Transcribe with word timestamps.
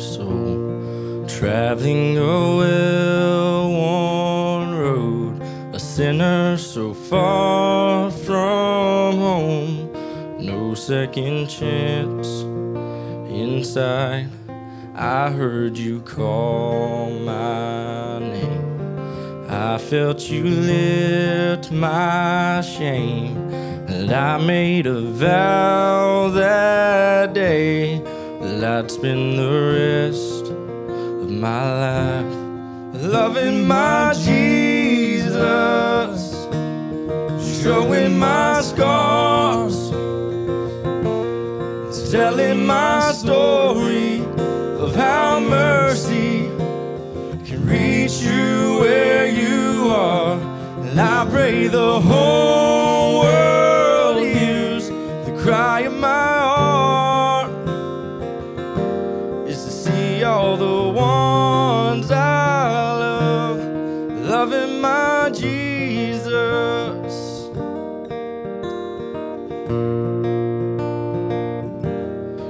soul, 0.01 1.25
traveling 1.27 2.19
a 2.19 2.23
well 2.57 3.69
worn 3.71 4.75
road, 4.75 5.41
a 5.73 5.79
sinner 5.79 6.57
so 6.57 6.93
far 6.93 8.11
from 8.11 9.19
home, 9.19 9.93
no 10.41 10.75
second 10.75 11.49
chance 11.49 12.43
inside. 13.31 14.29
I 14.95 15.31
heard 15.31 15.79
you 15.79 16.01
call 16.01 17.11
my 17.11 18.19
name. 18.19 19.47
I 19.49 19.79
felt 19.79 20.29
you 20.29 20.45
lift 20.45 21.71
my 21.71 22.61
shame. 22.61 23.70
And 24.01 24.11
I 24.13 24.39
made 24.39 24.87
a 24.87 24.99
vow 24.99 26.31
that 26.31 27.35
day 27.35 27.99
that 27.99 28.65
I'd 28.65 28.91
spend 28.91 29.39
the 29.39 30.09
rest 30.09 30.47
of 30.47 31.31
my 31.31 31.65
life 31.85 32.35
loving 33.03 33.69
my 33.69 34.15
Jesus, 34.15 35.37
showing 37.63 38.19
my 38.19 38.63
scars, 38.63 39.91
telling 42.11 42.65
my 42.65 43.13
story 43.13 44.23
of 44.81 44.95
how 44.97 45.41
mercy 45.41 46.49
can 47.45 47.67
reach 47.67 48.23
you 48.23 48.79
where 48.81 49.27
you 49.27 49.91
are. 49.91 50.41
And 50.87 50.99
I 50.99 51.27
pray 51.29 51.67
the 51.67 52.01
whole 52.01 53.21
world 53.21 53.60
of 55.53 55.93
my 55.95 56.39
heart 56.39 57.51
is 59.49 59.65
to 59.65 59.71
see 59.71 60.23
all 60.23 60.57
the 60.57 60.89
ones 60.91 62.11
I 62.11 62.93
love 62.99 63.59
loving 64.29 64.81
my 64.81 65.31
Jesus. 65.33 65.91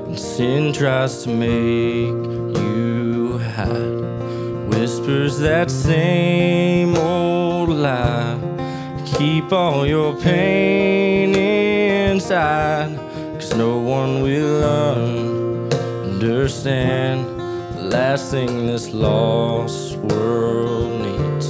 And 0.07 0.19
sin 0.19 0.73
tries 0.73 1.23
to 1.25 1.31
make 1.31 2.27
you 2.61 3.39
hide, 3.39 4.69
whispers 4.69 5.39
that 5.39 5.71
same 5.71 6.95
old 6.97 7.71
lie. 7.71 8.39
Keep 9.17 9.53
all 9.53 9.87
your 9.87 10.15
pain 10.17 11.00
no 13.57 13.79
one 13.79 14.23
will 14.23 14.65
understand. 16.13 17.27
The 17.77 17.83
last 17.85 18.31
thing 18.31 18.67
this 18.67 18.91
lost 18.93 19.97
world 19.97 21.01
needs 21.01 21.47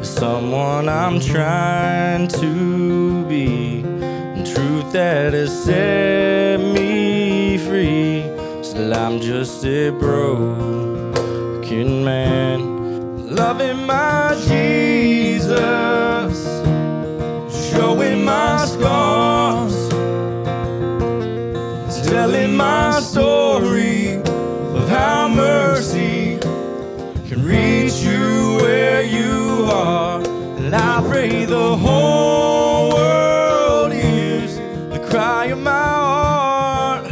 is 0.00 0.08
someone 0.08 0.88
I'm 0.88 1.20
trying 1.20 2.28
to 2.28 3.24
be, 3.26 3.82
and 3.82 4.46
truth 4.46 4.92
that 4.92 5.32
has 5.32 5.52
set 5.64 6.60
me 6.60 7.58
free. 7.58 8.22
Still, 8.62 8.94
I'm 8.94 9.20
just 9.20 9.64
a 9.64 9.90
broken 9.90 10.94
man, 12.04 13.34
loving 13.34 13.84
my 13.86 14.23
telling 22.04 22.54
my 22.54 23.00
story 23.00 24.16
of 24.16 24.88
how 24.88 25.28
mercy 25.28 26.38
can 27.28 27.42
reach 27.42 28.00
you 28.02 28.58
where 28.60 29.02
you 29.02 29.66
are. 29.70 30.20
And 30.58 30.74
I 30.74 31.02
pray 31.08 31.44
the 31.46 31.76
whole 31.76 32.90
world 32.90 33.92
hears 33.92 34.56
the 34.92 35.06
cry 35.10 35.46
of 35.46 35.58
my 35.58 35.70
heart 35.70 37.06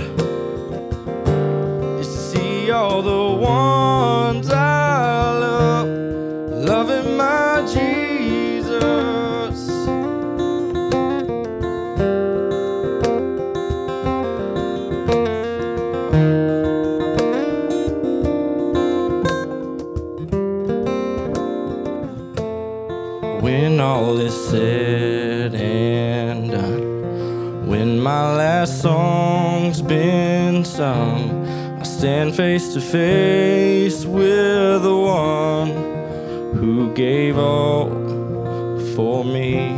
is 1.99 2.09
to 2.09 2.21
see 2.31 2.71
all 2.71 3.03
the 3.03 3.41
ones 3.41 4.51
I 4.51 5.39
love 5.39 5.89
loving 6.69 7.17
my 7.17 7.63
Jesus. 7.67 8.02
When 23.53 23.81
all 23.81 24.19
is 24.19 24.35
said 24.49 25.55
and 25.55 26.51
done, 26.51 27.67
when 27.67 28.01
my 28.01 28.35
last 28.35 28.81
song's 28.81 29.83
been 29.83 30.65
sung, 30.65 31.47
I 31.79 31.83
stand 31.83 32.35
face 32.35 32.73
to 32.73 32.81
face 32.81 34.07
with 34.07 34.83
the 34.83 34.97
one 34.97 35.71
who 36.57 36.95
gave 36.95 37.37
all 37.37 37.91
for 38.97 39.23
me. 39.23 39.69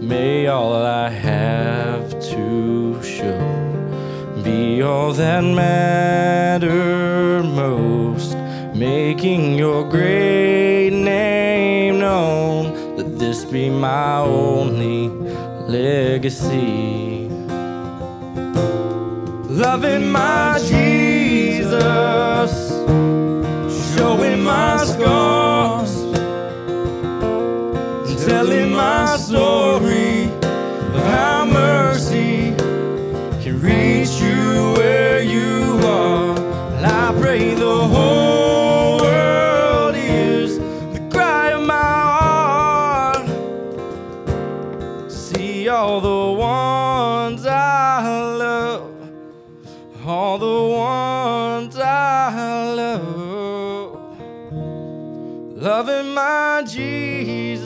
May 0.00 0.46
all 0.46 0.76
I 0.76 1.08
have 1.08 2.08
to 2.30 3.02
show 3.02 3.42
be 4.44 4.80
all 4.80 5.12
that 5.14 5.42
mattered 5.42 7.42
most, 7.42 8.36
making 8.76 9.56
your 9.56 9.88
great 9.88 10.31
be 13.52 13.68
my 13.68 14.16
only 14.20 15.10
legacy. 15.68 17.28
Loving 19.50 20.10
my 20.10 20.58
Jesus, 20.64 21.72
loving 55.62 56.12
my 56.12 56.64
Jesus. 56.66 57.62